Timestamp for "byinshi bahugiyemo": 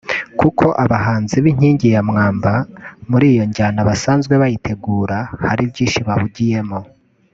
5.71-6.79